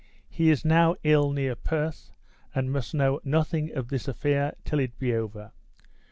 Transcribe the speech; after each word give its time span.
He 0.31 0.49
is 0.49 0.65
now 0.65 0.95
ill 1.03 1.29
near 1.29 1.55
Perth, 1.55 2.11
and 2.55 2.71
must 2.71 2.95
know 2.95 3.19
nothing 3.23 3.71
of 3.77 3.89
this 3.89 4.07
affair 4.07 4.55
till 4.65 4.79
it 4.79 4.97
be 4.97 5.13
over. 5.13 5.51